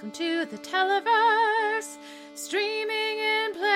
[0.00, 1.98] Welcome to the Televerse,
[2.34, 3.68] streaming in place.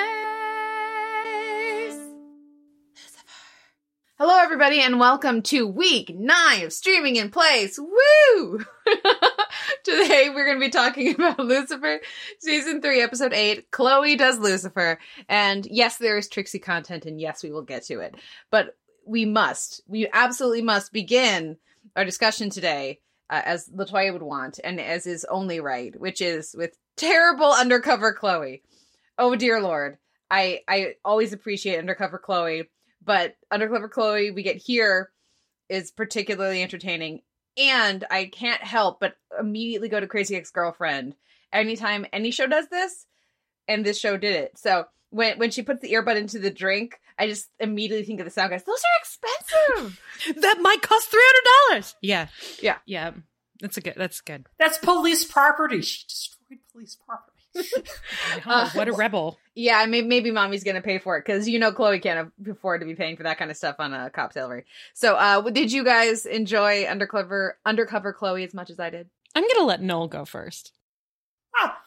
[4.16, 7.78] Hello, everybody, and welcome to week nine of Streaming in Place.
[7.78, 8.58] Woo!
[9.84, 12.00] Today, we're going to be talking about Lucifer,
[12.38, 13.70] season three, episode eight.
[13.70, 14.98] Chloe does Lucifer.
[15.28, 18.14] And yes, there is Trixie content, and yes, we will get to it.
[18.50, 21.58] But we must, we absolutely must begin
[21.94, 23.00] our discussion today
[23.30, 28.12] uh, as Latoya would want, and as is only right, which is with terrible undercover
[28.12, 28.62] Chloe.
[29.18, 29.98] Oh dear lord,
[30.30, 32.68] I I always appreciate undercover Chloe,
[33.02, 35.10] but undercover Chloe we get here
[35.68, 37.22] is particularly entertaining,
[37.56, 41.14] and I can't help but immediately go to Crazy Ex Girlfriend
[41.52, 43.06] anytime any show does this,
[43.68, 44.58] and this show did it.
[44.58, 48.24] So when when she puts the earbud into the drink, I just immediately think of
[48.26, 48.64] the sound guys.
[48.64, 50.00] Those are expensive.
[50.42, 51.94] that might cost three hundred dollars.
[52.02, 52.26] Yeah,
[52.60, 52.78] Yeah.
[52.86, 53.12] yeah.
[53.60, 53.94] That's a good.
[53.96, 54.46] That's good.
[54.58, 55.80] That's police property.
[55.82, 57.30] She destroyed police property.
[58.46, 59.38] Oh, what a rebel!
[59.54, 62.86] Yeah, maybe, maybe mommy's gonna pay for it because you know Chloe can't afford to
[62.86, 64.64] be paying for that kind of stuff on a cop salary.
[64.92, 69.08] So, uh, did you guys enjoy undercover undercover Chloe as much as I did?
[69.36, 70.72] I'm gonna let Noel go first.
[71.56, 71.78] Ah,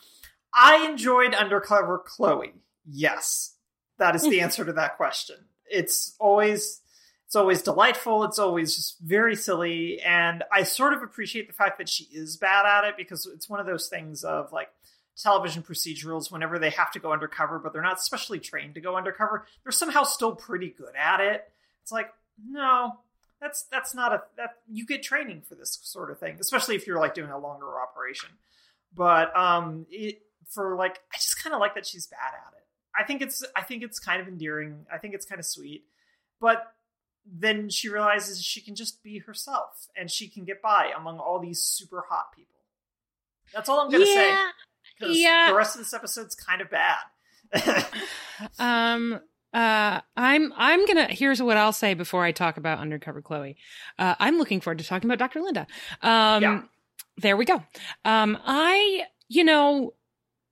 [0.53, 2.53] I enjoyed Undercover Chloe.
[2.89, 3.55] Yes,
[3.99, 5.35] that is the answer to that question.
[5.69, 6.81] It's always
[7.25, 8.23] it's always delightful.
[8.23, 12.37] It's always just very silly, and I sort of appreciate the fact that she is
[12.37, 14.69] bad at it because it's one of those things of like
[15.17, 18.95] television procedurals whenever they have to go undercover but they're not specially trained to go
[18.95, 21.43] undercover they're somehow still pretty good at it.
[21.81, 22.11] It's like
[22.47, 22.99] no
[23.41, 26.85] that's that's not a that you get training for this sort of thing especially if
[26.85, 28.29] you're like doing a longer operation.
[28.95, 32.56] But um it for like i just kind of like that she's bad at it
[32.97, 35.83] i think it's i think it's kind of endearing i think it's kind of sweet
[36.39, 36.73] but
[37.29, 41.39] then she realizes she can just be herself and she can get by among all
[41.39, 42.55] these super hot people
[43.53, 44.49] that's all i'm gonna say yeah,
[44.99, 45.49] because yeah.
[45.49, 46.97] the rest of this episode's kind of bad
[48.59, 49.19] Um.
[49.53, 50.01] Uh.
[50.15, 50.53] I'm.
[50.55, 51.07] I'm gonna.
[51.09, 53.57] Here's what I'll say before I talk about Undercover Chloe.
[53.97, 54.15] Uh.
[54.19, 55.41] I'm looking forward to talking about Dr.
[55.41, 55.67] Linda.
[56.01, 56.43] Um.
[56.43, 56.61] Yeah.
[57.17, 57.63] There we go.
[58.05, 58.37] Um.
[58.45, 59.03] I.
[59.27, 59.93] You know.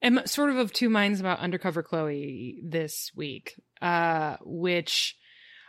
[0.02, 3.60] Am sort of of two minds about Undercover Chloe this week.
[3.82, 4.38] Uh.
[4.44, 5.18] Which.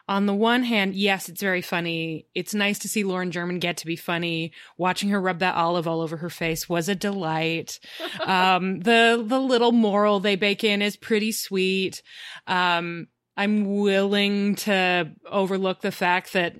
[0.08, 2.28] On the one hand, yes, it's very funny.
[2.32, 4.52] It's nice to see Lauren German get to be funny.
[4.78, 7.80] Watching her rub that olive all over her face was a delight.
[8.24, 12.02] um, the the little moral they bake in is pretty sweet.
[12.46, 16.54] Um, I'm willing to overlook the fact that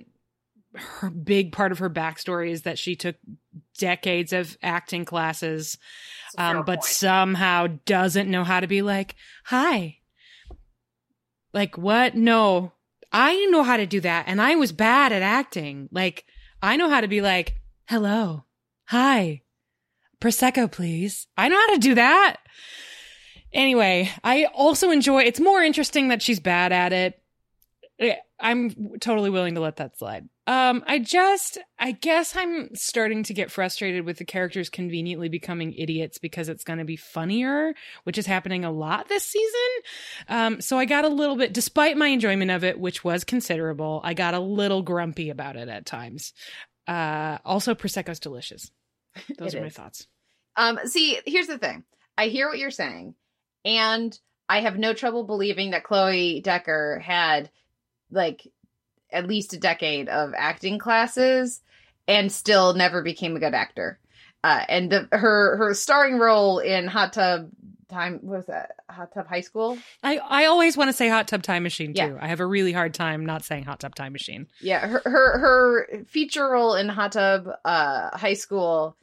[0.75, 3.15] her big part of her backstory is that she took
[3.77, 5.77] decades of acting classes,
[6.27, 6.83] It's a fair um, but point.
[6.85, 9.97] somehow doesn't know how to be like, hi.
[11.53, 12.15] Like, what?
[12.15, 12.73] No,
[13.11, 14.25] I know how to do that.
[14.27, 15.89] And I was bad at acting.
[15.91, 16.25] Like,
[16.61, 17.55] I know how to be like,
[17.87, 18.45] hello,
[18.85, 19.41] hi,
[20.19, 21.27] Prosecco, please.
[21.37, 22.37] I know how to do that.
[23.53, 27.21] Anyway, I also enjoy it's more interesting that she's bad at it.
[27.99, 30.27] Eh, I'm totally willing to let that slide.
[30.47, 35.73] Um, I just, I guess I'm starting to get frustrated with the characters conveniently becoming
[35.73, 37.73] idiots because it's going to be funnier,
[38.05, 39.69] which is happening a lot this season.
[40.29, 43.99] Um, so I got a little bit, despite my enjoyment of it, which was considerable,
[44.05, 46.31] I got a little grumpy about it at times.
[46.87, 48.71] Uh, also, Prosecco's delicious.
[49.37, 50.07] Those are my thoughts.
[50.55, 51.83] Um, see, here's the thing.
[52.17, 53.15] I hear what you're saying,
[53.65, 57.51] and I have no trouble believing that Chloe Decker had
[58.09, 58.47] like
[59.11, 61.61] at least a decade of acting classes
[62.07, 63.99] and still never became a good actor.
[64.43, 67.49] Uh, and the, her her starring role in Hot Tub
[67.89, 69.77] Time was that Hot Tub High School?
[70.03, 72.01] I, I always want to say hot tub time machine too.
[72.01, 72.17] Yeah.
[72.19, 74.47] I have a really hard time not saying hot tub time machine.
[74.59, 78.97] Yeah, her her her feature role in Hot Tub uh High School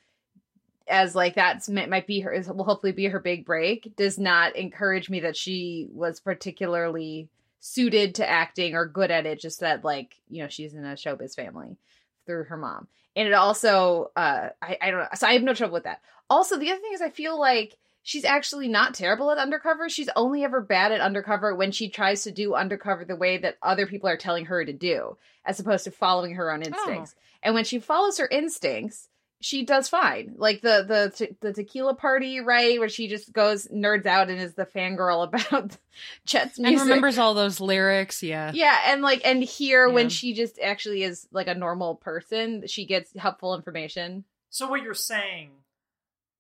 [0.87, 4.19] as like that's might might be her is will hopefully be her big break does
[4.19, 7.29] not encourage me that she was particularly
[7.67, 10.93] suited to acting or good at it just that like you know she's in a
[10.93, 11.79] showbiz family
[12.27, 12.87] through her mom.
[13.17, 16.03] And it also uh I, I don't know so i have no trouble with that.
[16.29, 19.89] Also the other thing is i feel like she's actually not terrible at undercover.
[19.89, 23.57] She's only ever bad at undercover when she tries to do undercover the way that
[23.63, 27.15] other people are telling her to do as opposed to following her own instincts.
[27.43, 29.09] And when she follows her instincts
[29.45, 30.37] she does fine.
[30.39, 34.41] Like the the te- the tequila party, right, where she just goes nerds out and
[34.41, 35.77] is the fangirl about
[36.25, 36.81] Chet's music.
[36.81, 38.23] And remembers all those lyrics.
[38.23, 38.53] Yeah.
[38.55, 42.87] yeah, and like and here when she just actually is like a normal person, she
[42.87, 44.25] gets helpful information.
[44.49, 45.51] So what you're saying,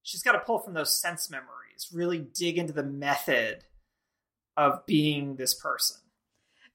[0.02, 3.64] she's got to pull from those sense memories, really dig into the method
[4.56, 5.98] of being this person.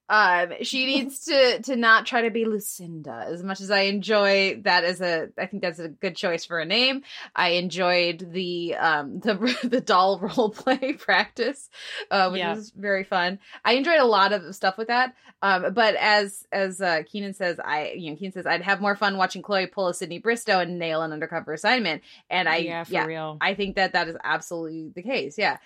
[0.09, 4.59] Um, she needs to to not try to be Lucinda as much as I enjoy
[4.63, 5.29] that as a.
[5.37, 7.03] I think that's a good choice for a name.
[7.35, 11.69] I enjoyed the um the the doll role play practice,
[12.09, 12.55] uh, which Yeah.
[12.55, 13.39] was very fun.
[13.63, 15.13] I enjoyed a lot of stuff with that.
[15.41, 18.95] Um, but as as uh, Keenan says, I you know Keenan says I'd have more
[18.95, 22.83] fun watching Chloe pull a Sydney Bristow and nail an undercover assignment, and I yeah,
[22.83, 23.37] for real.
[23.39, 25.37] I think that that is absolutely the case.
[25.37, 25.57] Yeah.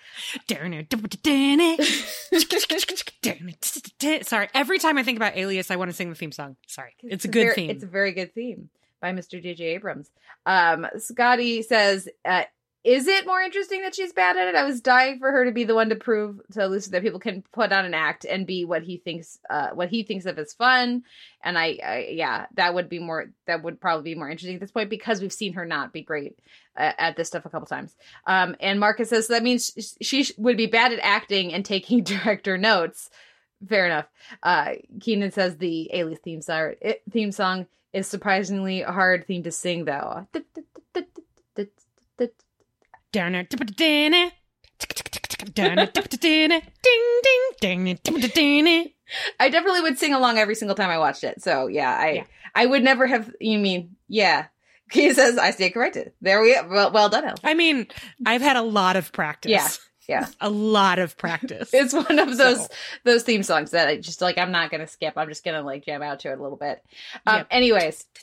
[4.34, 6.56] Sorry, every time I think about Alias, I want to sing the theme song.
[6.66, 7.70] Sorry, it's a good very, theme.
[7.70, 8.68] It's a very good theme
[9.00, 9.40] by Mr.
[9.40, 9.64] J.J.
[9.64, 10.10] Abrams.
[10.44, 12.42] Um, Scotty says, uh,
[12.82, 14.56] "Is it more interesting that she's bad at it?
[14.56, 17.20] I was dying for her to be the one to prove to Lucy that people
[17.20, 20.36] can put on an act and be what he thinks, uh, what he thinks of
[20.36, 21.04] as fun.
[21.44, 23.26] And I, I, yeah, that would be more.
[23.46, 26.02] That would probably be more interesting at this point because we've seen her not be
[26.02, 26.36] great
[26.76, 27.94] uh, at this stuff a couple times.
[28.26, 31.64] Um, and Marcus says so that means she, she would be bad at acting and
[31.64, 33.10] taking director notes."
[33.68, 34.06] Fair enough.
[34.42, 39.42] Uh, Keenan says the Alias theme song, it, theme song is surprisingly a hard theme
[39.44, 40.26] to sing, though.
[49.38, 51.42] I definitely would sing along every single time I watched it.
[51.42, 52.24] So yeah, I Yeah.
[52.54, 53.32] I would never have.
[53.40, 54.46] You mean yeah?
[54.90, 56.12] He says I stay corrected.
[56.20, 57.24] There we well, well done.
[57.24, 57.36] El.
[57.42, 57.86] I mean,
[58.26, 59.50] I've had a lot of practice.
[59.50, 59.68] Yeah,
[60.08, 60.26] yeah.
[60.40, 61.70] a lot of practice.
[61.74, 62.74] It's one of those So-
[63.04, 64.38] those theme songs that I just like.
[64.38, 65.14] I'm not gonna skip.
[65.16, 66.82] I'm just gonna like jam out to it a little bit.
[67.26, 67.46] Um, Yep.
[67.50, 68.04] Anyways,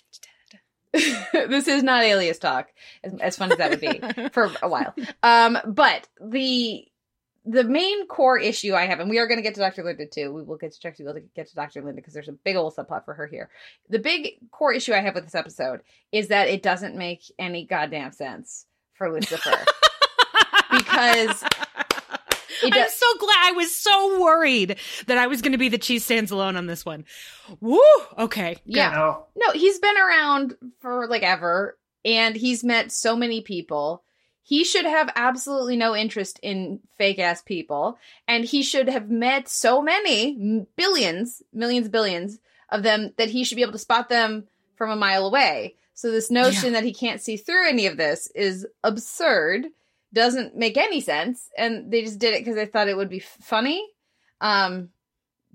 [0.94, 2.68] this is not alias talk,
[3.04, 4.30] as, as fun as that would be.
[4.34, 4.94] for a while.
[5.24, 6.86] Um, but the
[7.44, 9.84] the main core issue I have, and we are going to get to Dr.
[9.84, 10.32] Linda too.
[10.32, 11.04] We will get to Dr.
[11.04, 11.82] We'll get to Dr.
[11.82, 13.50] Linda because there's a big old subplot for her here.
[13.90, 15.82] The big core issue I have with this episode
[16.12, 19.58] is that it doesn't make any goddamn sense for Lucifer.
[20.72, 21.44] Because
[22.64, 23.36] it I'm does- so glad.
[23.40, 24.78] I was so worried
[25.08, 27.06] that I was going to be the cheese stands alone on this one.
[27.60, 27.80] Woo.
[28.18, 28.58] Okay.
[28.66, 28.92] Yeah.
[28.92, 29.26] No.
[29.36, 34.04] No, he's been around for like ever and he's met so many people.
[34.44, 37.98] He should have absolutely no interest in fake ass people
[38.28, 43.56] and he should have met so many billions, millions, billions of them that he should
[43.56, 45.76] be able to spot them from a mile away.
[45.94, 49.68] So this notion that he can't see through any of this is absurd,
[50.14, 53.20] doesn't make any sense and they just did it because they thought it would be
[53.20, 53.86] funny.
[54.40, 54.90] Um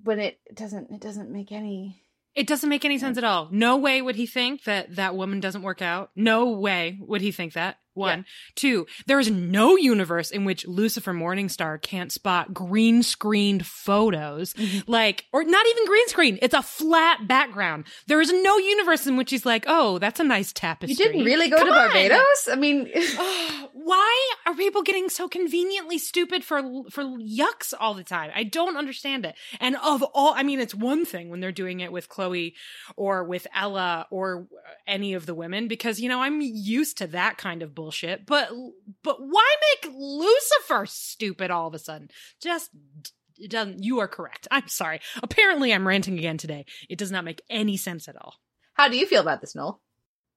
[0.04, 2.02] when it doesn't it doesn't make any
[2.34, 3.48] It doesn't make any sense at all.
[3.50, 6.10] No way would he think that that woman doesn't work out.
[6.14, 7.78] No way would he think that.
[7.96, 8.24] One.
[8.54, 14.52] Two, there is no universe in which Lucifer Morningstar can't spot green screened photos.
[14.54, 14.90] Mm-hmm.
[14.90, 16.38] Like, or not even green screen.
[16.42, 17.84] It's a flat background.
[18.06, 20.90] There is no universe in which he's like, oh, that's a nice tapestry.
[20.92, 21.88] You didn't really go Come to on.
[21.88, 22.48] Barbados?
[22.50, 22.90] I mean,
[23.86, 26.60] Why are people getting so conveniently stupid for
[26.90, 28.32] for yucks all the time?
[28.34, 29.36] I don't understand it.
[29.60, 32.56] And of all, I mean, it's one thing when they're doing it with Chloe
[32.96, 34.48] or with Ella or
[34.88, 37.85] any of the women because you know I'm used to that kind of bullshit.
[38.26, 38.50] But
[39.02, 42.08] but why make Lucifer stupid all of a sudden?
[42.40, 42.70] Just
[43.38, 43.82] it doesn't.
[43.82, 44.48] You are correct.
[44.50, 45.00] I'm sorry.
[45.22, 46.66] Apparently, I'm ranting again today.
[46.88, 48.34] It does not make any sense at all.
[48.74, 49.80] how do you feel about this, Noel?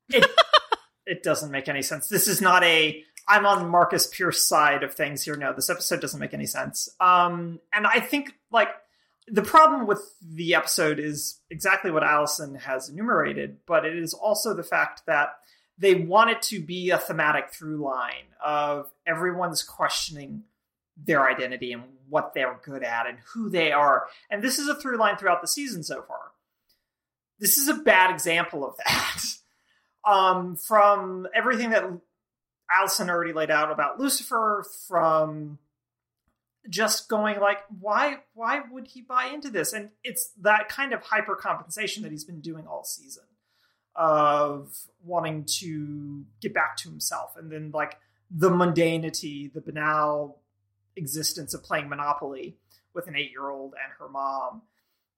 [0.10, 0.30] It,
[1.06, 2.08] it doesn't make any sense.
[2.08, 5.36] This is not a I'm on Marcus Pierce side of things here.
[5.36, 6.90] No, this episode doesn't make any sense.
[7.00, 8.70] Um, and I think like
[9.28, 14.56] the problem with the episode is exactly what Allison has enumerated, but it is also
[14.56, 15.30] the fact that
[15.80, 20.44] they want it to be a thematic through line of everyone's questioning
[20.98, 24.08] their identity and what they're good at and who they are.
[24.30, 26.20] And this is a through line throughout the season so far.
[27.40, 29.24] This is a bad example of that.
[30.06, 31.86] um, from everything that
[32.70, 35.60] Allison already laid out about Lucifer, from
[36.70, 39.72] just going like, why why would he buy into this?
[39.72, 43.24] And it's that kind of hyper compensation that he's been doing all season
[44.00, 48.00] of wanting to get back to himself and then like
[48.32, 50.40] the mundanity, the banal
[50.96, 52.56] existence of playing Monopoly
[52.94, 54.62] with an eight year old and her mom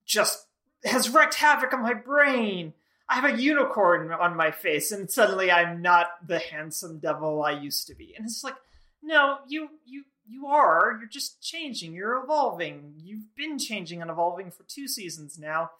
[0.04, 0.46] just
[0.84, 2.74] has wreaked havoc on my brain.
[3.08, 7.52] I have a unicorn on my face, and suddenly I'm not the handsome devil I
[7.52, 8.14] used to be.
[8.16, 8.56] And it's like,
[9.02, 10.96] no, you you you are.
[10.98, 11.94] You're just changing.
[11.94, 12.94] You're evolving.
[12.96, 15.70] You've been changing and evolving for two seasons now.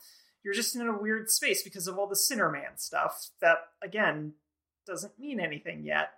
[0.44, 4.34] You're just in a weird space because of all the Sinnerman stuff that again
[4.86, 6.10] doesn't mean anything yet.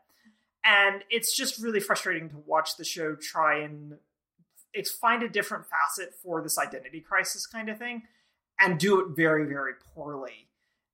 [0.64, 3.99] And it's just really frustrating to watch the show try and
[5.00, 8.02] find a different facet for this identity crisis kind of thing
[8.59, 10.49] and do it very, very poorly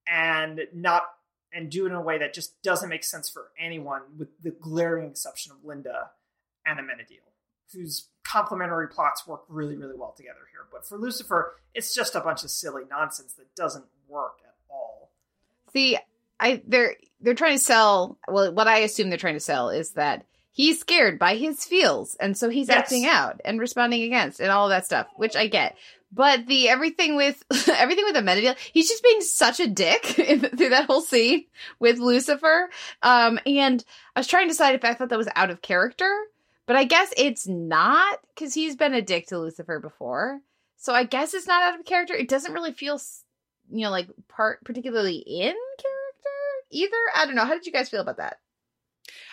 [0.09, 1.05] and not
[1.53, 4.51] and do it in a way that just doesn't make sense for anyone with the
[4.51, 6.11] glaring exception of Linda
[6.65, 7.30] and Amenadiel
[7.73, 10.61] whose complementary plots work really, really well together here.
[10.73, 15.11] But for Lucifer, it's just a bunch of silly nonsense that doesn't work at all.
[15.73, 15.99] See,
[16.39, 18.19] I they're they're trying to sell.
[18.29, 22.15] Well, what I assume they're trying to sell is that he's scared by his feels,
[22.17, 22.79] and so he's Yes.
[22.79, 25.77] acting out and responding against and all that stuff, which I get.
[26.13, 30.71] But the everything with everything with Amenadiel, he's just being such a dick in, through
[30.71, 31.45] that whole scene
[31.79, 32.69] with Lucifer.
[33.03, 33.85] Um, and
[34.17, 36.13] I was trying to decide if I thought that was out of character,
[36.71, 40.39] but I guess it's not because he's been a dick to Lucifer before.
[40.77, 42.15] So I guess it's not out of character.
[42.15, 43.01] It doesn't really feel,
[43.73, 46.31] you know, like part particularly in character
[46.71, 46.97] either.
[47.17, 47.45] I don't know.
[47.45, 48.37] How did you guys feel about that?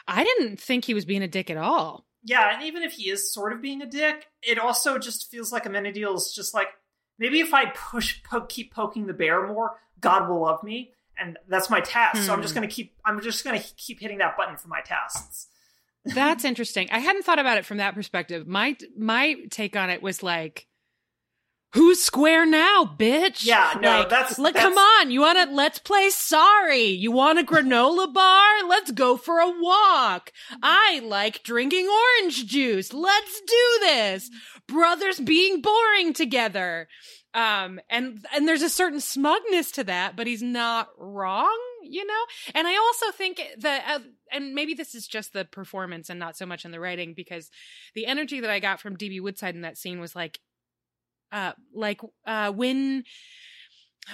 [0.07, 2.07] I didn't think he was being a dick at all.
[2.23, 5.51] Yeah, and even if he is sort of being a dick, it also just feels
[5.51, 6.69] like Amenadiel's just like
[7.19, 11.37] maybe if I push poke, keep poking the bear more, God will love me, and
[11.47, 12.23] that's my task.
[12.23, 12.61] So I'm just Hmm.
[12.61, 15.49] gonna keep I'm just gonna keep hitting that button for my tasks.
[16.13, 16.89] That's interesting.
[16.91, 18.47] I hadn't thought about it from that perspective.
[18.47, 20.67] My my take on it was like,
[21.73, 25.11] "Who's square now, bitch?" Yeah, no, like, that's- like, that's- come on.
[25.11, 26.85] You want to let's play sorry.
[26.85, 28.63] You want a granola bar?
[28.67, 30.31] Let's go for a walk.
[30.63, 32.93] I like drinking orange juice.
[32.93, 34.29] Let's do this.
[34.67, 36.87] Brothers being boring together.
[37.33, 41.55] Um, and and there's a certain smugness to that, but he's not wrong,
[41.89, 42.23] you know.
[42.55, 43.99] And I also think that, uh,
[44.31, 47.49] and maybe this is just the performance and not so much in the writing, because
[47.95, 50.39] the energy that I got from DB Woodside in that scene was like,
[51.31, 53.03] uh, like uh, when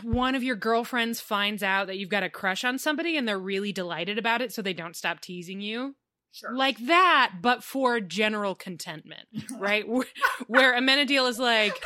[0.02, 3.38] one of your girlfriends finds out that you've got a crush on somebody and they're
[3.40, 5.96] really delighted about it, so they don't stop teasing you,
[6.32, 6.56] Sure.
[6.56, 9.28] like that, but for general contentment,
[9.60, 9.88] right?
[9.88, 10.08] Where,
[10.48, 11.80] where Amenadiel is like,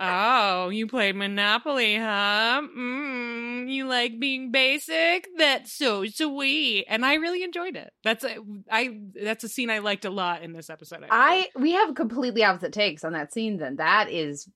[0.00, 2.62] "Oh, you played Monopoly, huh?
[2.76, 5.28] Mm, you like being basic?
[5.36, 7.92] That's so sweet." And I really enjoyed it.
[8.02, 8.36] That's a,
[8.70, 11.04] I that's a scene I liked a lot in this episode.
[11.10, 13.58] I we have completely opposite takes on that scene.
[13.58, 14.48] Then that is,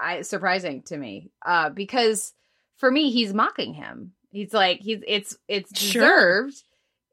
[0.00, 1.30] I surprising to me.
[1.44, 2.32] Uh, because
[2.76, 4.12] for me, he's mocking him.
[4.30, 6.02] He's like he's it's it's Sure.
[6.02, 6.62] deserved.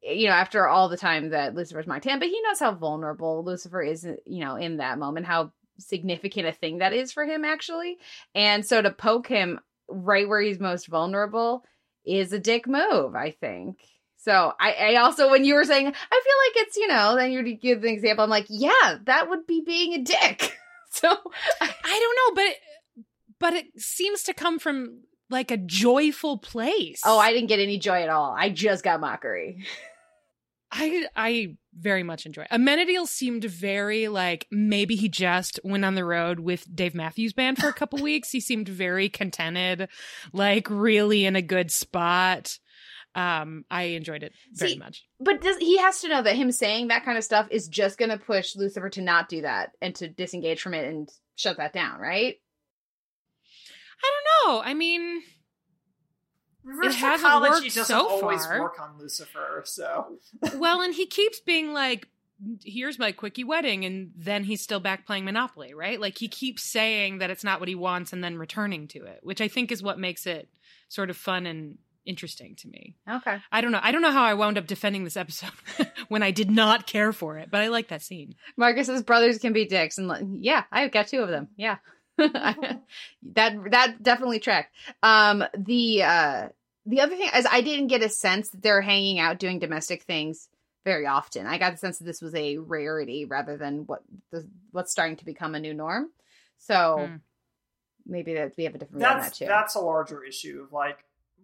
[0.08, 3.44] You know, after all the time that Lucifer's mocked him, but he knows how vulnerable
[3.44, 4.04] Lucifer is.
[4.04, 7.98] You know, in that moment, how significant a thing that is for him actually.
[8.34, 11.64] And so to poke him right where he's most vulnerable
[12.06, 13.80] is a dick move, I think.
[14.18, 17.32] So I, I also, when you were saying, I feel like it's, you know, then
[17.32, 20.58] you give the example, I'm like, yeah, that would be being a dick.
[20.90, 21.10] so
[21.62, 22.58] I don't know, but it,
[23.38, 27.02] but it seems to come from like a joyful place.
[27.06, 28.36] oh, I didn't get any joy at all.
[28.38, 29.64] I just got mockery.
[30.72, 32.44] I I very much enjoy.
[32.44, 32.52] It.
[32.52, 37.58] Amenadiel seemed very like maybe he just went on the road with Dave Matthews Band
[37.58, 38.32] for a couple weeks.
[38.32, 39.90] He seemed very contented,
[40.34, 42.58] like really in a good spot.
[43.16, 45.06] Um, I enjoyed it very See, much.
[45.22, 47.98] But does he has to know that him saying that kind of stuff is just
[47.98, 51.58] going to push Lucifer to not do that and to disengage from it and shut
[51.58, 52.36] that down, right?
[54.04, 54.62] I don't know.
[54.62, 55.22] I mean,
[56.66, 58.62] Reverse hasn't psychology worked doesn't so always far.
[58.62, 60.18] work on Lucifer, so
[60.56, 62.08] well, and he keeps being like,
[62.64, 66.00] "Here's my quickie wedding," and then he's still back playing Monopoly, right?
[66.02, 69.20] Like he keeps saying that it's not what he wants and then returning to it,
[69.22, 70.50] which I think is what makes it
[70.90, 72.96] sort of fun and interesting to me.
[73.10, 73.38] Okay.
[73.52, 73.80] I don't know.
[73.82, 75.52] I don't know how I wound up defending this episode
[76.08, 78.36] when I did not care for it, but I like that scene.
[78.58, 81.50] Marcus's brothers can be dicks, and like, yeah, I've got two of them.
[81.58, 81.78] Yeah,
[82.18, 82.80] that
[83.72, 84.74] that definitely tracked.
[85.04, 86.50] Um, the uh,
[86.86, 90.04] the other thing is, I didn't get a sense that they're hanging out doing domestic
[90.04, 90.50] things
[90.84, 91.48] very often.
[91.48, 95.16] I got the sense that this was a rarity rather than what the what's starting
[95.18, 96.10] to become a new norm.
[96.60, 97.16] So Hmm.
[98.06, 99.46] maybe that we have a different view on that that's too.
[99.46, 101.00] that's a larger issue of like,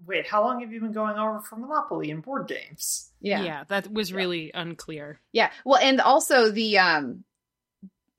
[0.06, 3.10] wait, how long have you been going over for Monopoly and board games?
[3.20, 3.44] yeah.
[3.44, 4.18] yeah, that was Yeah.
[4.18, 5.20] really unclear.
[5.32, 5.52] Yeah.
[5.66, 7.24] Well, and also the um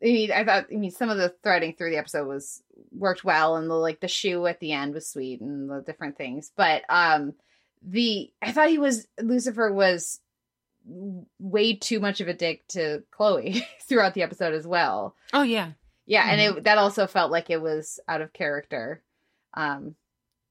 [0.02, 3.24] I mean, I thought I mean some of the threading through the episode was worked
[3.24, 6.50] well and the like the shoe at the end was sweet and the different things.
[6.56, 7.34] But um
[7.82, 10.20] the I thought he was Lucifer was
[11.38, 15.14] way too much of a dick to Chloe throughout the episode as well.
[15.32, 15.72] Oh yeah,
[16.06, 19.02] Yeah, and it that also felt like it was out of character.
[19.54, 19.94] Um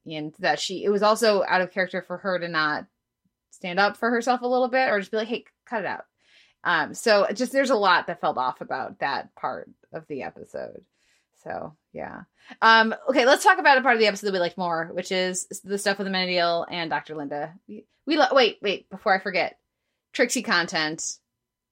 [0.06, 2.86] and that she it was also out of character for her to not
[3.50, 6.06] stand up for herself a little bit or just be like, "Hey, cut it out."
[6.64, 10.84] Um so just there's a lot that felt off about that part of the episode.
[11.42, 12.22] So, yeah.
[12.60, 15.12] Um okay, let's talk about a part of the episode that we liked more, which
[15.12, 17.14] is the stuff with Amenadiel and Dr.
[17.14, 17.54] Linda.
[17.68, 19.58] We, we lo- wait, wait, before I forget.
[20.12, 21.18] Trixie content.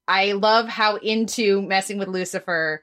[0.09, 2.83] I love how into messing with Lucifer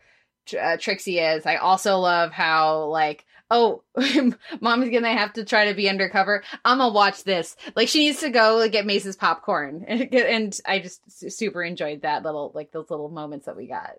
[0.60, 1.46] uh, Trixie is.
[1.46, 3.84] I also love how like, oh,
[4.62, 6.44] mommy's gonna have to try to be undercover.
[6.66, 7.56] I'm gonna watch this.
[7.76, 11.02] Like she needs to go like, get Mace's popcorn, and, I just
[11.32, 13.92] super enjoyed that little like those little moments that we got.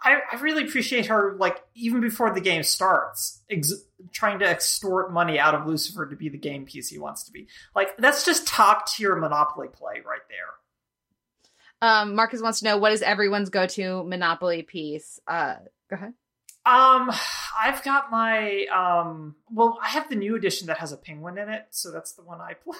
[0.00, 5.12] I, I really appreciate her, like, even before the game starts, ex- trying to extort
[5.12, 7.48] money out of Lucifer to be the game piece he wants to be.
[7.74, 11.88] Like, that's just top tier Monopoly play right there.
[11.88, 15.18] Um, Marcus wants to know what is everyone's go-to Monopoly piece.
[15.26, 15.56] Uh,
[15.90, 16.14] go ahead.
[16.66, 17.10] Um,
[17.58, 19.36] I've got my um.
[19.50, 22.22] Well, I have the new edition that has a penguin in it, so that's the
[22.22, 22.76] one I play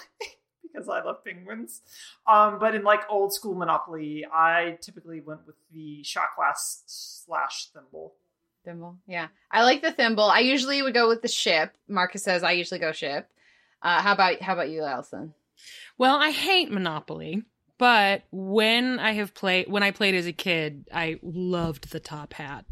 [0.61, 1.81] because I love penguins.
[2.27, 7.69] Um, but in like old school Monopoly, I typically went with the shot glass slash
[7.73, 8.13] thimble.
[8.65, 8.97] Thimble.
[9.07, 9.27] Yeah.
[9.51, 10.25] I like the thimble.
[10.25, 11.73] I usually would go with the ship.
[11.87, 13.29] Marcus says I usually go ship.
[13.81, 15.33] Uh, how about how about you, Allison?
[15.97, 17.43] Well, I hate Monopoly,
[17.79, 22.33] but when I have played when I played as a kid, I loved the top
[22.33, 22.65] hat,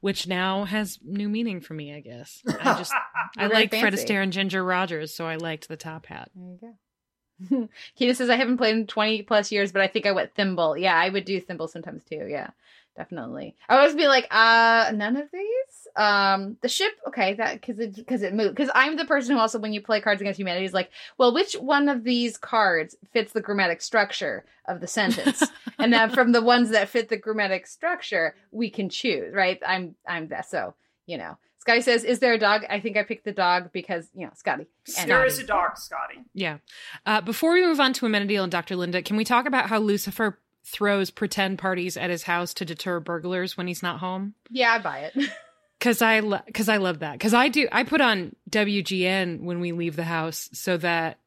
[0.00, 2.40] which now has new meaning for me, I guess.
[2.46, 2.94] I just
[3.36, 3.92] I like Fred.
[3.92, 6.30] Astaire and Ginger Rogers, so I liked the top hat.
[6.34, 7.68] There you go.
[7.98, 10.76] Keita says I haven't played in 20 plus years, but I think I went thimble.
[10.76, 12.26] Yeah, I would do thimble sometimes too.
[12.28, 12.50] Yeah,
[12.96, 13.54] definitely.
[13.68, 15.88] I would always be like, uh, none of these.
[15.96, 18.54] Um, the ship, okay, that because it because it moved.
[18.54, 21.34] Because I'm the person who also, when you play Cards Against Humanity, is like, well,
[21.34, 25.42] which one of these cards fits the grammatic structure of the sentence?
[25.78, 29.34] and then from the ones that fit the grammatic structure, we can choose.
[29.34, 29.60] Right?
[29.66, 30.48] I'm I'm that.
[30.48, 30.74] So
[31.06, 31.36] you know.
[31.58, 34.32] Scotty says, "Is there a dog?" I think I picked the dog because you know
[34.34, 34.66] Scotty.
[34.98, 36.18] And there is a dog, Scotty.
[36.34, 36.58] Yeah.
[37.06, 38.74] Uh, before we move on to Amenadiel and Dr.
[38.74, 43.00] Linda, can we talk about how Lucifer throws pretend parties at his house to deter
[43.00, 44.34] burglars when he's not home?
[44.50, 45.30] Yeah, I buy it.
[45.80, 47.18] Cause I, lo- cause I love that.
[47.18, 51.18] Cause I do, I put on WGN when we leave the house so that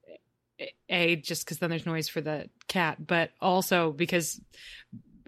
[0.87, 4.39] a, just cause then there's noise for the cat, but also because,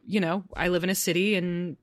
[0.06, 1.76] you know, I live in a city and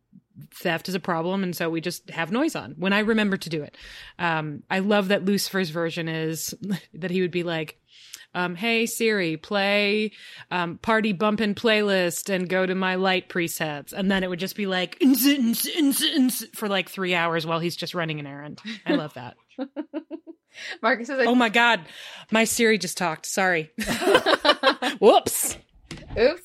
[0.55, 1.43] theft is a problem.
[1.43, 3.77] And so we just have noise on when I remember to do it.
[4.19, 6.55] Um, I love that Lucifer's version is
[6.95, 7.79] that he would be like,
[8.35, 10.13] um, hey Siri, play
[10.51, 14.57] um, party bumpin' playlist and go to my light presets, and then it would just
[14.57, 18.27] be like "Ns, ns, ns, ns," for like three hours while he's just running an
[18.27, 18.61] errand.
[18.85, 19.37] I love that.
[20.83, 21.81] Marcus says, oh my god,
[22.31, 23.27] my Siri just talked.
[23.27, 23.71] Sorry.
[25.01, 25.57] Whoops.
[26.19, 26.43] "Oops."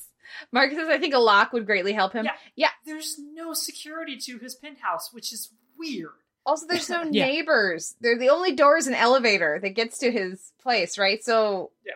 [0.52, 2.32] Marcus says, "I think a lock would greatly help him." Yeah.
[2.56, 2.70] Yeah.
[2.86, 6.10] There's no security to his penthouse, which is weird.
[6.50, 7.26] Also, there's no Yeah.
[7.28, 7.96] neighbors.
[8.02, 11.24] They're the only door is an elevator that gets to his place, right?
[11.24, 11.94] So, Yeah.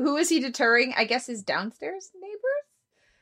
[0.00, 0.92] Who is he deterring?
[0.96, 2.40] I guess his downstairs neighbors.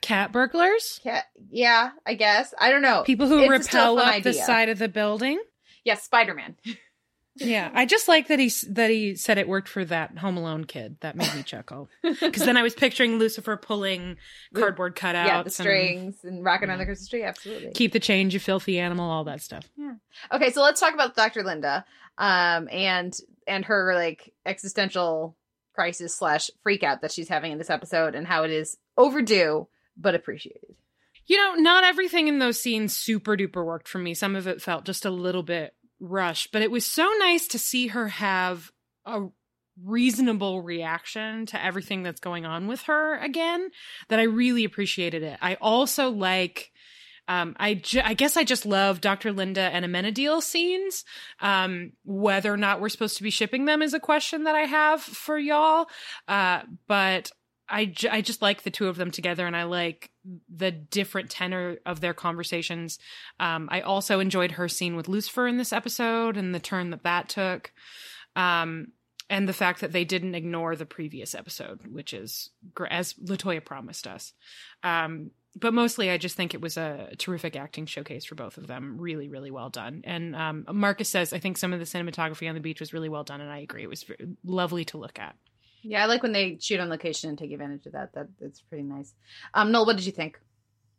[0.00, 1.00] Cat burglars?
[1.02, 1.26] Cat.
[1.50, 2.54] Yeah, I guess.
[2.58, 3.02] I don't know.
[3.04, 5.38] People who It's repel up the side of the building?
[5.84, 6.56] Yeah, Spider Man.
[7.36, 10.64] Yeah, I just like that he that he said it worked for that Home Alone
[10.64, 10.96] kid.
[11.00, 14.16] That made me chuckle because then I was picturing Lucifer pulling
[14.54, 17.22] cardboard cutouts, yeah, the strings and rocking on the Christmas tree.
[17.22, 17.72] Absolutely.
[17.72, 19.66] keep the change, you filthy animal, all that stuff.
[19.78, 19.94] Yeah.
[20.30, 21.42] Okay, so let's talk about Dr.
[21.42, 21.86] Linda,
[22.18, 23.16] um, and
[23.46, 25.34] and her like existential
[25.74, 29.66] crisis slash freak out that she's having in this episode, and how it is overdue
[29.96, 30.74] but appreciated.
[31.26, 34.12] You know, not everything in those scenes super duper worked for me.
[34.12, 37.58] Some of it felt just a little bit rushed, but it was so nice to
[37.58, 38.70] see her have
[39.06, 39.28] a
[39.82, 43.70] reasonable reaction to everything that's going on with her again
[44.08, 45.38] that I really appreciated it.
[45.40, 46.72] I also like
[47.28, 49.32] um, I, ju- I guess I just love Dr.
[49.32, 51.04] Linda and Amenadiel scenes.
[51.40, 54.62] Um, whether or not we're supposed to be shipping them is a question that I
[54.62, 55.86] have for y'all.
[56.26, 57.30] Uh, but
[57.72, 60.10] I, I just like the two of them together and I like
[60.54, 62.98] the different tenor of their conversations.
[63.40, 67.04] Um, I also enjoyed her scene with Lucifer in this episode and the turn that
[67.04, 67.72] that took.
[68.36, 68.88] Um,
[69.30, 72.50] and the fact that they didn't ignore the previous episode, which is
[72.90, 74.34] as Latoya promised us.
[74.82, 78.66] Um, but mostly, I just think it was a terrific acting showcase for both of
[78.66, 78.96] them.
[78.98, 80.02] Really, really well done.
[80.04, 83.08] And um, Marcus says, I think some of the cinematography on the beach was really
[83.08, 83.82] well done, and I agree.
[83.82, 84.04] It was
[84.44, 85.36] lovely to look at.
[85.82, 88.12] Yeah, I like when they shoot on location and take advantage of that.
[88.14, 89.12] That that's pretty nice.
[89.54, 90.38] Um, Noel, what did you think?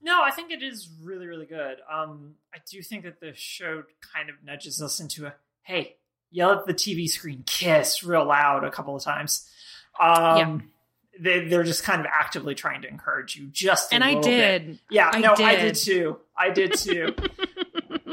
[0.02, 1.78] No, I think it is really, really good.
[1.90, 5.96] Um, I do think that the show kind of nudges us into a hey,
[6.32, 9.50] yell at the TV screen, kiss real loud a couple of times.
[10.00, 10.72] Um,
[11.20, 14.66] they, they're just kind of actively trying to encourage you just And I little bit.
[14.66, 14.80] did.
[14.90, 15.74] Yeah, I no, I did.
[15.74, 16.18] did too.
[16.36, 17.16] I did too.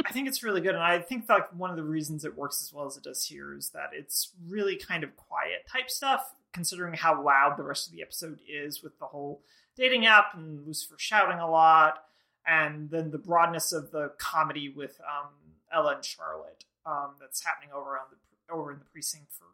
[0.04, 2.62] I think it's really good, and I think like one of the reasons it works
[2.62, 6.34] as well as it does here is that it's really kind of quiet type stuff,
[6.52, 9.42] considering how loud the rest of the episode is with the whole
[9.76, 12.02] dating app and Lucifer shouting a lot,
[12.46, 15.30] and then the broadness of the comedy with um,
[15.72, 18.16] Ella and Charlotte um, that's happening over on the
[18.52, 19.46] over in the precinct for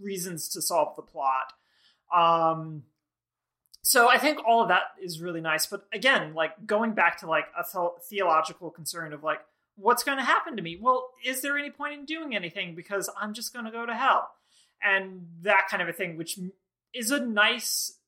[0.00, 1.52] reasons to solve the plot.
[2.14, 2.84] Um,
[3.82, 5.66] so I think all of that is really nice.
[5.66, 9.40] But again, like going back to like a the- theological concern of like,
[9.76, 10.78] what's going to happen to me?
[10.80, 13.94] Well, is there any point in doing anything because I'm just going to go to
[13.94, 14.30] hell?
[14.82, 16.38] And that kind of a thing, which
[16.94, 17.98] is a nice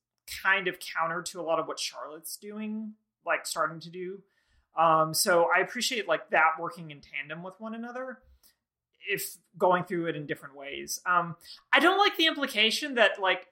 [0.43, 2.93] kind of counter to a lot of what Charlotte's doing,
[3.25, 4.21] like starting to do.
[4.77, 8.19] Um, so I appreciate like that working in tandem with one another.
[9.07, 11.35] If going through it in different ways, um,
[11.71, 13.47] I don't like the implication that like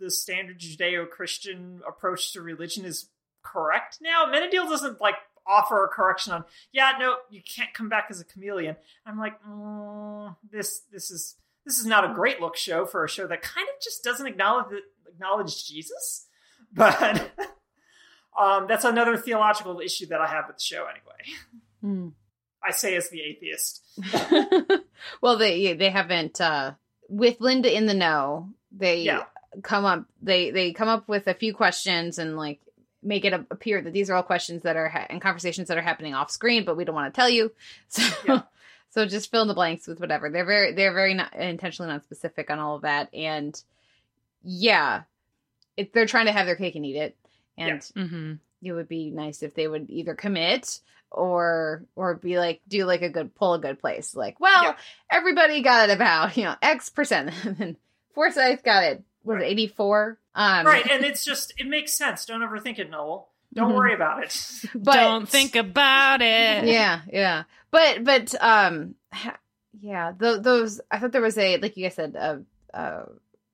[0.00, 3.10] the standard Judeo-Christian approach to religion is
[3.42, 4.24] correct now.
[4.26, 5.16] Amenadiel doesn't like
[5.46, 8.76] offer a correction on, yeah, no, you can't come back as a chameleon.
[9.04, 13.08] I'm like, mm, this this is this is not a great look show for a
[13.08, 14.66] show that kind of just doesn't acknowledge
[15.08, 16.26] acknowledge Jesus.
[16.76, 17.30] But
[18.40, 21.38] um, that's another theological issue that I have with the show anyway.
[21.80, 22.08] Hmm.
[22.66, 23.82] I say as the atheist.
[25.20, 26.72] well, they they haven't uh
[27.08, 28.48] with Linda in the know.
[28.72, 29.24] They Yeah.
[29.62, 32.60] come up they they come up with a few questions and like
[33.02, 35.82] make it appear that these are all questions that are ha- and conversations that are
[35.82, 37.52] happening off screen, but we don't want to tell you.
[37.88, 38.42] So Yeah.
[38.94, 40.30] So just fill in the blanks with whatever.
[40.30, 43.60] They're very they're very not, intentionally not specific on all of that, and
[44.44, 45.02] yeah,
[45.76, 47.16] it, they're trying to have their cake and eat it,
[47.58, 48.32] and Mm-hmm.
[48.62, 50.78] it would be nice if they would either commit
[51.10, 54.74] or or be like do like a good pull a good place like well Yeah.
[55.10, 57.76] everybody got it about you know x percent and then
[58.14, 59.50] Forcett got it was Right.
[59.52, 62.26] 84 um right, and it's just it makes sense.
[62.26, 63.28] Don't overthink it, Noel.
[63.52, 63.76] Don't Mhm.
[63.76, 64.64] worry about it.
[64.74, 66.64] but Don't think about it.
[66.66, 67.44] yeah yeah
[67.74, 68.94] but but um
[69.80, 72.38] yeah th- those i thought there was a like you guys said uh
[72.76, 73.04] uh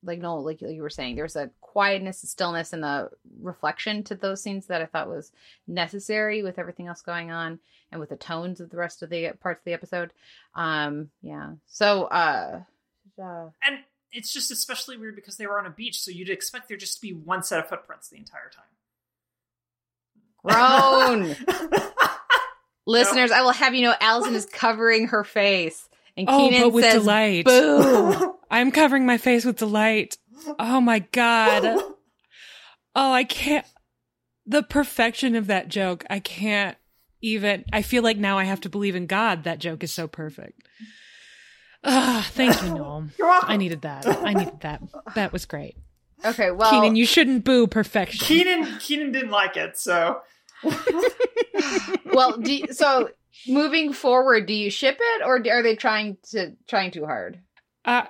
[0.02, 3.08] like no like you were saying there was a quietness a stillness and a
[3.40, 5.32] reflection to those scenes that i thought was
[5.66, 7.58] necessary with everything else going on
[7.90, 10.12] and with the tones of the rest of the parts of the episode
[10.54, 12.60] um yeah so uh,
[13.22, 13.78] uh And
[14.12, 16.96] it's just especially weird because they were on a beach, so you'd expect there just
[16.96, 18.64] to be one set of footprints the entire time.
[20.42, 21.92] groan time.
[22.86, 26.72] listeners i will have you know allison is covering her face and Oh, keenan but
[26.72, 27.44] with says delight.
[27.44, 30.18] boo I'm covering my face with delight.
[30.58, 31.78] Oh my god.
[32.96, 33.64] Oh, I can't.
[34.46, 36.04] The perfection of that joke.
[36.10, 36.76] I can't
[37.22, 37.64] even.
[37.72, 39.44] I feel like now I have to believe in God.
[39.44, 40.60] That joke is so perfect.
[41.84, 43.06] Ah, thank you, Noel.
[43.16, 43.48] You're welcome.
[43.50, 44.06] I needed that.
[44.06, 44.82] I needed that.
[45.14, 45.76] That was great.
[46.24, 48.26] okay well Keenan, you shouldn't boo perfection.
[48.26, 50.20] Keenan Keenan didn't like it, so
[52.12, 53.08] well do you, so
[53.48, 57.40] moving forward do you ship it or are they trying to trying too hard
[57.84, 58.02] Uh,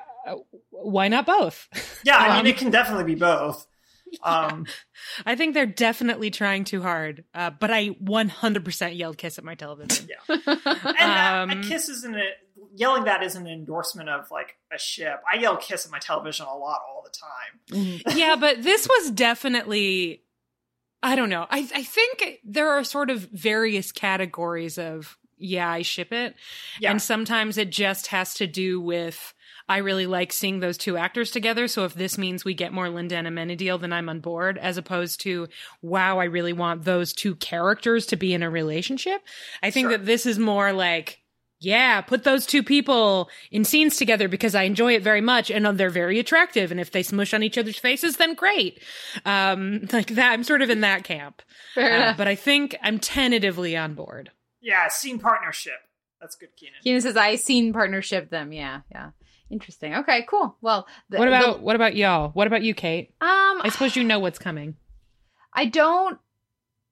[0.70, 1.68] why not both?
[2.04, 3.66] yeah, I Um, mean it can definitely be both.
[4.24, 4.66] Um,
[5.24, 7.22] I think they're definitely trying too hard.
[7.32, 10.08] Uh, but I 100% yelled kiss at my television.
[10.28, 10.36] yeah,
[10.98, 12.24] and Um, a kiss isn't a,
[12.74, 15.22] yelling that isn't an endorsement of like a ship.
[15.32, 18.16] I yell kiss at my television a lot all the time.
[18.16, 20.24] yeah, but this was definitely
[21.02, 21.46] I don't know.
[21.50, 26.34] I I think there are sort of various categories of yeah, I ship it.
[26.78, 26.90] Yeah.
[26.90, 29.32] And sometimes it just has to do with
[29.70, 31.68] I really like seeing those two actors together.
[31.68, 34.76] So if this means we get more Linda and Amenadiel, then I'm on board, as
[34.76, 35.46] opposed to,
[35.80, 39.22] wow, I really want those two characters to be in a relationship.
[39.62, 39.98] I think Sure.
[39.98, 41.20] that this is more like,
[41.60, 45.66] yeah, put those two people in scenes together because I enjoy it very much and
[45.66, 46.70] uh, they're very attractive.
[46.70, 48.80] And if they smush on each other's faces, then great.
[49.24, 51.42] Um, like that, I'm sort of in that camp.
[51.74, 54.30] fair Uh, enough but I think I'm tentatively on board.
[54.60, 55.74] Yeah, scene partnership.
[56.20, 56.74] That's good, Keenan.
[56.82, 59.12] keenan says i seen partnership them yeah yeah
[59.50, 62.28] interesting okay cool well the, What about the- what about y'all?
[62.30, 63.14] What about you, Kate?
[63.22, 64.76] um I suppose you know what's coming.
[65.54, 66.18] I don't.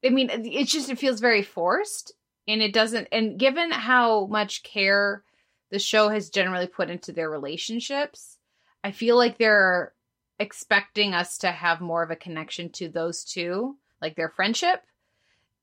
[0.04, 2.12] I mean, it's just it feels very forced,
[2.48, 3.08] and it doesn't.
[3.12, 5.22] And given how much care
[5.70, 8.38] the show has generally put into their relationships,
[8.82, 9.92] I feel like they're
[10.38, 14.82] expecting us to have more of a connection to those two, like their friendship.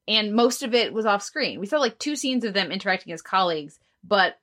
[0.07, 1.59] And most of it was off screen.
[1.59, 4.37] We saw like two scenes of them interacting as colleagues, but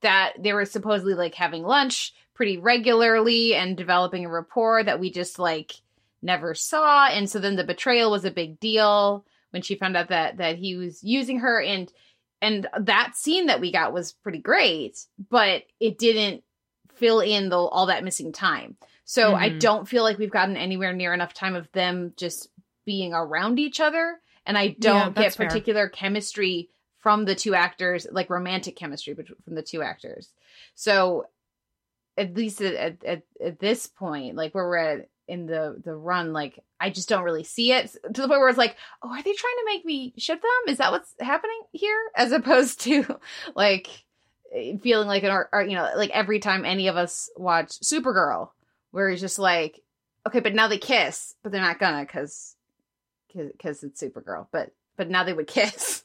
[0.00, 5.10] that they were supposedly like having lunch pretty regularly and developing a rapport that we
[5.10, 5.74] just like
[6.22, 10.08] never saw and so then the betrayal was a big deal when she found out
[10.08, 11.90] that that he was using her and
[12.42, 14.98] and that scene that we got was pretty great
[15.30, 16.42] but it didn't
[16.94, 19.60] fill in the all that missing time so i Mhm.
[19.60, 22.50] don't feel like we've gotten anywhere near enough time of them just
[22.84, 25.46] being around each other and i don't get that's fair.
[25.46, 30.32] particular chemistry from the two actors like romantic chemistry from the two actors
[30.74, 31.26] so
[32.16, 35.94] at least at, at, at, at this point like where we're at in the the
[35.94, 39.08] run like i just don't really see it to the point where it's like oh
[39.08, 40.72] are they trying to make me ship them?
[40.72, 41.98] Is that what's happening here?
[42.16, 43.18] As opposed to
[43.54, 43.88] like
[44.54, 48.50] eh, feeling like an or you know like every time any of us watch supergirl
[48.90, 49.80] where it's just like
[50.26, 52.56] okay but now they kiss but they're not gonna because
[53.34, 56.02] because it's supergirl but but now they would kiss.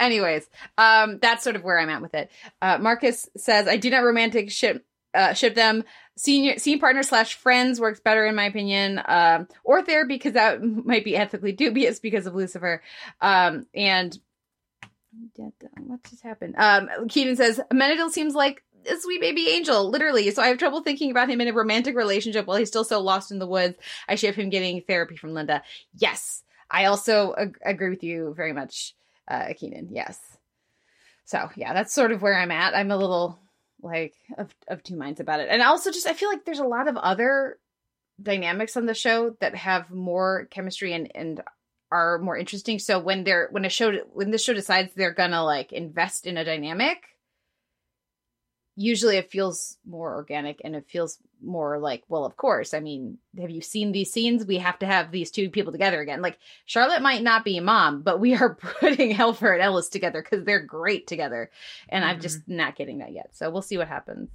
[0.00, 2.30] Anyways um that's sort of where i'm at with it.
[2.62, 4.84] Uh marcus says i do not romantic ship
[5.14, 5.84] uh, ship them.
[6.18, 9.00] Senior scene partner slash friends works better in my opinion.
[9.06, 12.82] Um, or therapy because that might be ethically dubious because of Lucifer.
[13.20, 14.18] Um, and
[15.36, 16.56] What just happened?
[16.58, 20.30] Um, Keenan says Amenadiel seems like a sweet baby angel, literally.
[20.30, 23.00] So I have trouble thinking about him in a romantic relationship while he's still so
[23.00, 23.76] lost in the woods.
[24.08, 25.62] I ship him getting therapy from Linda.
[25.96, 28.94] Yes, I also ag- agree with you very much,
[29.28, 29.88] uh, Keenan.
[29.92, 30.18] Yes.
[31.24, 32.74] So yeah, that's sort of where I'm at.
[32.74, 33.38] I'm a little
[33.82, 36.64] like of of two minds about it, and also just I feel like there's a
[36.64, 37.58] lot of other
[38.20, 41.42] dynamics on the show that have more chemistry and and
[41.90, 42.78] are more interesting.
[42.78, 46.36] So when they're when a show when the show decides they're gonna like invest in
[46.36, 46.98] a dynamic,
[48.76, 52.74] usually it feels more organic and it feels more like, well, of course.
[52.74, 54.44] I mean, have you seen these scenes?
[54.44, 56.22] We have to have these two people together again.
[56.22, 60.22] Like Charlotte might not be a mom, but we are putting Helfer and Ellis together
[60.22, 61.50] because they're great together.
[61.88, 62.10] And mm-hmm.
[62.10, 63.30] I'm just not getting that yet.
[63.32, 64.30] So we'll see what happens.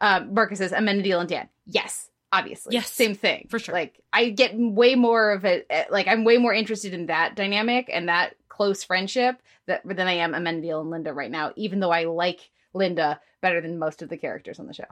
[0.00, 1.48] Um, Marcus says Amenadiel and Dan.
[1.66, 2.74] Yes, obviously.
[2.74, 2.90] Yes.
[2.90, 3.46] Same thing.
[3.50, 3.74] For sure.
[3.74, 7.36] Like I get way more of it eh, like I'm way more interested in that
[7.36, 11.80] dynamic and that close friendship that than I am Amenadiel and Linda right now, even
[11.80, 14.84] though I like Linda better than most of the characters on the show.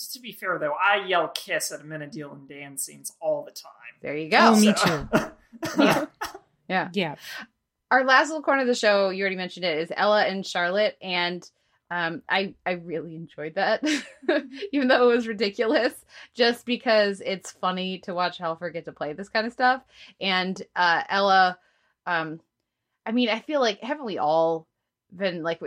[0.00, 3.52] Just to be fair though, I yell kiss at Amenadiel and Dan scenes all the
[3.52, 3.70] time.
[4.02, 4.38] There you go.
[4.40, 5.78] Oh, me too.
[5.82, 6.06] yeah.
[6.68, 6.88] Yeah.
[6.92, 7.14] Yeah.
[7.90, 10.96] Our last little corner of the show, you already mentioned it, is Ella and Charlotte
[11.02, 11.48] and
[11.90, 13.82] um, I I really enjoyed that,
[14.72, 15.92] even though it was ridiculous.
[16.34, 19.82] Just because it's funny to watch Helfer get to play this kind of stuff,
[20.20, 21.58] and uh, Ella,
[22.06, 22.40] um,
[23.04, 24.68] I mean, I feel like haven't we all
[25.12, 25.60] been like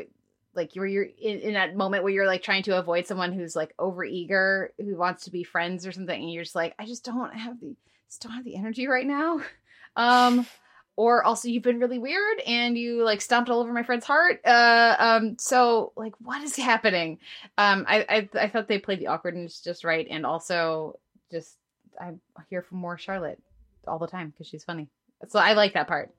[0.55, 3.55] like where you're in, in that moment where you're like trying to avoid someone who's
[3.55, 6.85] like over eager, who wants to be friends or something, and you're just like, I
[6.85, 7.75] just don't have the
[8.07, 9.41] just don't have the energy right now.
[9.95, 10.47] Um,
[10.95, 14.41] or also you've been really weird and you like stomped all over my friend's heart
[14.45, 17.19] uh um so like what is happening?
[17.57, 20.99] Um i i, I thought they played the awkwardness just right and also
[21.31, 21.57] just
[21.99, 23.39] i'm here for more charlotte
[23.87, 24.87] all the time because she's funny.
[25.27, 26.11] So i like that part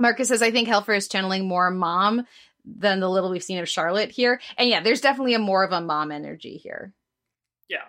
[0.00, 2.26] marcus says i think helfer is channeling more mom
[2.64, 5.72] than the little we've seen of charlotte here and yeah there's definitely a more of
[5.72, 6.92] a mom energy here
[7.68, 7.84] yeah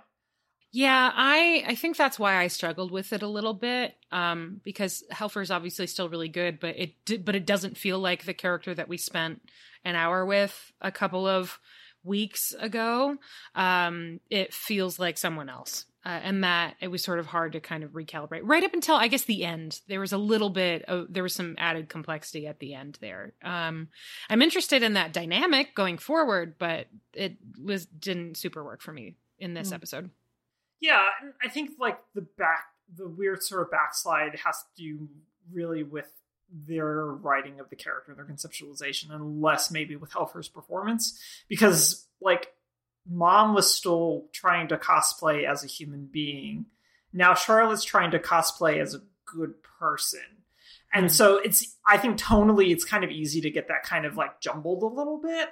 [0.73, 5.03] yeah, I I think that's why I struggled with it a little bit um, because
[5.11, 8.73] Helfer is obviously still really good, but it but it doesn't feel like the character
[8.73, 9.41] that we spent
[9.83, 11.59] an hour with a couple of
[12.05, 13.17] weeks ago.
[13.53, 15.85] Um, it feels like someone else.
[16.03, 18.95] Uh, and that it was sort of hard to kind of recalibrate right up until
[18.95, 19.81] I guess the end.
[19.87, 23.33] There was a little bit of there was some added complexity at the end there.
[23.43, 23.89] Um,
[24.27, 29.15] I'm interested in that dynamic going forward, but it was didn't super work for me
[29.37, 29.75] in this mm.
[29.75, 30.09] episode.
[30.79, 31.07] Yeah,
[31.43, 32.65] I think like the back,
[32.97, 35.07] the weird sort of backslide has to do
[35.53, 36.11] really with
[36.51, 41.19] their writing of the character, their conceptualization, and less maybe with Helfer's performance.
[41.47, 42.47] Because like
[43.09, 46.65] Mom was still trying to cosplay as a human being.
[47.13, 50.19] Now Charlotte's trying to cosplay as a good person.
[50.93, 51.11] And mm.
[51.11, 54.39] so it's I think tonally it's kind of easy to get that kind of like
[54.39, 55.49] jumbled a little bit.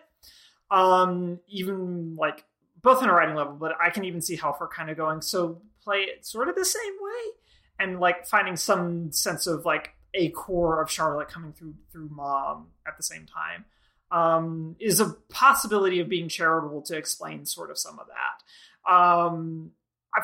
[0.72, 2.46] Um even like
[2.82, 5.62] both on a writing level, but I can even see Helfer kind of going, so
[5.84, 7.32] play it sort of the same way,
[7.80, 12.68] and like finding some sense of like a core of Charlotte coming through through mom
[12.88, 13.66] at the same time
[14.12, 18.91] um, is a possibility of being charitable to explain sort of some of that.
[18.91, 19.72] Um,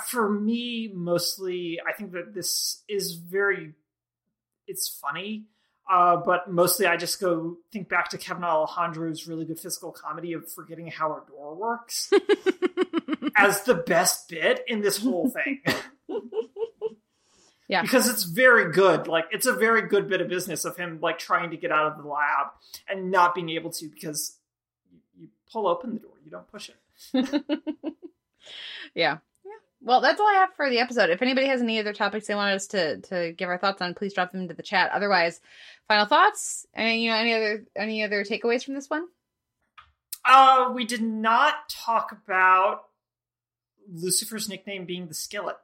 [0.08, 3.74] for me, mostly, I think that this is very,
[4.67, 5.45] it's funny.
[5.88, 10.34] Uh, but mostly I just go think back to Kevin Alejandro's really good physical comedy
[10.34, 12.12] of forgetting how a door works
[13.38, 15.62] as the best bit in this whole thing.
[17.67, 17.82] yeah.
[17.82, 19.08] Because it's very good.
[19.08, 21.91] Like it's a very good bit of business of him like trying to get out
[21.91, 22.47] of the lab
[22.88, 24.38] and not being able to because
[25.17, 27.43] you pull open the door, you don't push it.
[28.93, 29.17] Yeah.
[29.43, 29.51] Yeah.
[29.82, 31.10] Well, that's all I have for the episode.
[31.10, 33.93] If anybody has any other topics they want us to to give our thoughts on,
[33.93, 34.91] please drop them into the chat.
[34.91, 35.41] Otherwise,
[35.88, 39.08] final thoughts and you know any other any other takeaways from this one?
[40.23, 42.86] Uh, we did not talk about
[43.93, 45.58] Lucifer's nickname being the skillet.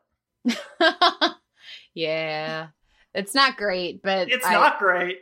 [1.93, 2.67] yeah,
[3.13, 5.19] it's not great, but it's I, not great.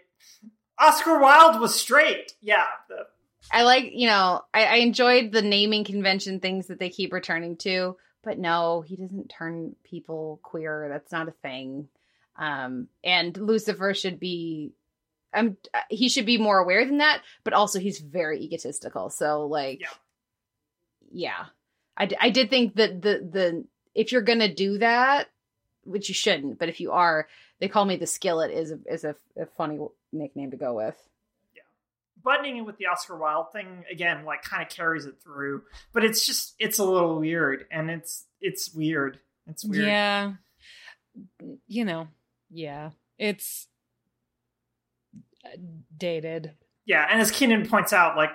[0.78, 2.34] Oscar Wilde was straight.
[2.42, 2.66] Yeah.
[2.88, 3.08] The...
[3.52, 7.58] I like, you know, I, I enjoyed the naming convention things that they keep returning
[7.58, 10.88] to but no, he doesn't turn people queer.
[10.90, 11.88] That's not a thing.
[12.38, 14.74] Um, and Lucifer should be,
[15.34, 15.58] um,
[15.90, 17.22] he should be more aware than that.
[17.44, 19.10] But also, he's very egotistical.
[19.10, 19.88] So, like, yeah,
[21.12, 21.46] yeah.
[21.98, 25.28] I, I did think that the the if you're gonna do that,
[25.84, 27.28] which you shouldn't, but if you are,
[27.60, 29.80] they call me the skillet is a, is a, a funny
[30.12, 30.96] nickname to go with
[31.56, 31.62] Yeah,
[32.24, 35.64] buttoning it with the Oscar Wilde thing again, like kind of carries it through.
[35.94, 39.20] But it's just it's a little weird, and it's it's weird.
[39.48, 39.86] It's weird.
[39.88, 40.34] Yeah,
[41.68, 42.08] you know,
[42.50, 43.68] yeah, it's
[45.46, 45.50] uh,
[45.98, 46.52] dated.
[46.86, 48.32] Yeah, and as Keenan points out, like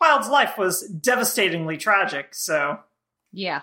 [0.00, 2.34] Wilde's life was devastatingly tragic.
[2.34, 2.80] So
[3.32, 3.62] Yeah.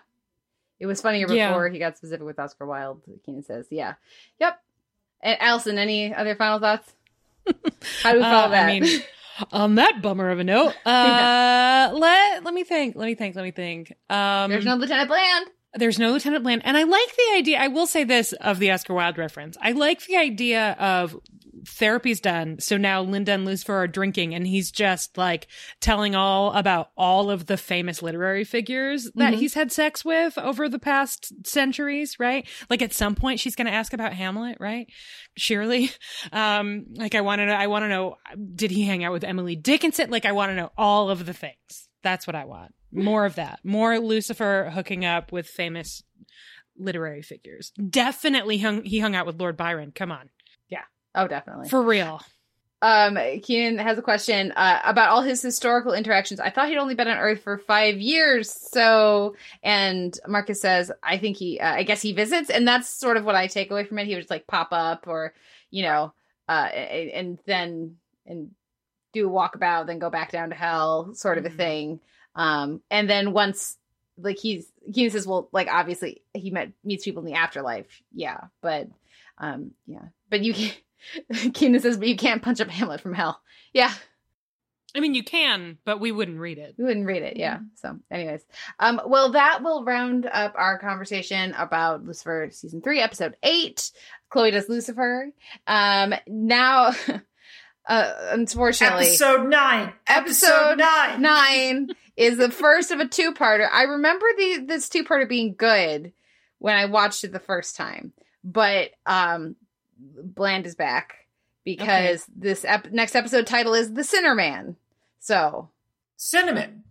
[0.83, 1.47] It was funnier Yeah.
[1.47, 3.67] before he got specific with Oscar Wilde, Keenan says.
[3.71, 3.93] Yeah.
[4.41, 4.59] Yep.
[5.21, 6.91] And Allison, any other final thoughts?
[8.03, 8.67] How do we follow Uh, that?
[8.69, 9.01] I mean,
[9.53, 12.97] on that bummer of a note, uh, let let me think.
[12.97, 13.33] Let me think.
[13.37, 13.93] Let me think.
[14.09, 15.47] Um, There's no Lieutenant Bland.
[15.75, 16.63] There's no Lieutenant Bland.
[16.65, 17.59] And I like the idea.
[17.59, 19.55] I will say this of the Oscar Wilde reference.
[19.61, 21.17] I like the idea of
[21.65, 22.59] therapy's done.
[22.59, 25.47] So now Linda and Lucifer are drinking and he's just like
[25.81, 29.37] telling all about all of the famous literary figures that Mhm.
[29.37, 32.47] he's had sex with over the past centuries, right?
[32.69, 34.87] Like at some point she's going to ask about Hamlet, right?
[35.37, 35.89] Surely.
[36.31, 38.15] Um, like I want to know, I want to know,
[38.55, 40.09] did he hang out with Emily Dickinson?
[40.09, 41.89] Like I want to know all of the things.
[42.01, 42.73] That's what I want.
[42.91, 43.59] More of that.
[43.63, 46.03] More Lucifer hooking up with famous
[46.77, 47.71] literary figures.
[47.89, 49.91] Definitely hung he hung out with Lord Byron.
[49.93, 50.29] Come on.
[51.15, 51.69] Oh, definitely.
[51.69, 52.21] For real.
[52.81, 56.41] Um, Keenan has a question uh, about all his historical interactions.
[56.41, 58.51] I thought he'd only been on Earth for five years.
[58.51, 63.15] So, and Marcus says, I think he, uh, I guess he visits, and that's sort
[63.15, 64.07] of what I take away from it.
[64.07, 65.33] He would just like pop up, or
[65.71, 66.13] you know,
[66.49, 67.95] uh, and, and then
[68.25, 68.51] and
[69.13, 71.55] do a walkabout, then go back down to hell, sort of a Mhm.
[71.57, 71.99] thing.
[72.35, 73.77] Um, and then once,
[74.17, 78.41] like he's Keenan says, well, like obviously he met meets people in the afterlife, yeah,
[78.61, 78.89] but,
[79.37, 80.77] um, yeah, but you can't.
[81.53, 83.41] Keenan says, but you can't punch up Hamlet from hell.
[83.73, 83.93] Yeah,
[84.95, 86.75] I mean you can, but we wouldn't read it.
[86.77, 87.37] we wouldn't read it.
[87.37, 87.59] Yeah.
[87.75, 88.45] So, anyways,
[88.79, 93.91] um, well, that will round up our conversation about Lucifer season three, episode eight.
[94.29, 95.29] Chloe does Lucifer.
[95.65, 96.93] Um, now,
[97.87, 103.67] uh, unfortunately, episode nine, Episode episode nine, nine is the first of a two-parter.
[103.71, 106.13] I remember the this two-parter being good
[106.59, 108.13] when I watched it the first time,
[108.43, 109.55] but um,
[109.97, 111.15] Bland is back
[111.63, 114.75] because this ep- next episode title is The Sinner Man.
[115.19, 115.69] So
[116.17, 116.83] cinnamon.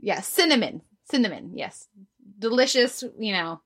[0.00, 1.88] yeah, cinnamon, cinnamon, yes,
[2.38, 3.04] delicious.
[3.18, 3.60] You know,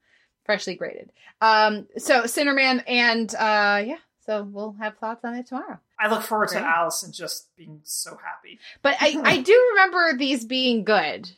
[0.44, 1.10] freshly grated.
[1.40, 5.78] Um, so Sinnerman and uh, yeah, so we'll have thoughts on it tomorrow.
[5.98, 8.58] I look forward to Allison just being so happy.
[8.82, 11.30] But I I do remember these being good.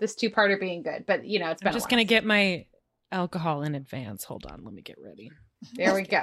[0.00, 2.66] This two-parter being good, but you know it's been I'm just gonna get my
[3.12, 4.24] alcohol in advance.
[4.24, 5.30] Hold on, let me get ready.
[5.74, 6.22] There we go.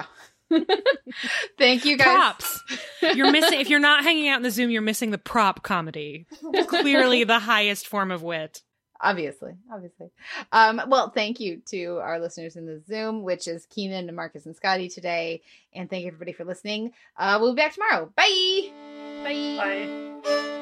[1.57, 2.05] Thank you guys.
[2.05, 2.59] Props.
[3.01, 6.25] You're missing if you're not hanging out in the Zoom, you're missing the prop comedy.
[6.67, 8.61] Clearly the highest form of wit.
[9.03, 10.11] Obviously, obviously.
[10.51, 14.45] Um, well, thank you to our listeners in the Zoom, which is Keenan and Marcus
[14.45, 15.41] and Scotty today.
[15.73, 16.91] And thank you everybody for listening.
[17.17, 18.11] Uh, we'll be back tomorrow.
[18.15, 18.69] Bye.
[19.23, 20.21] Bye.
[20.23, 20.57] Bye.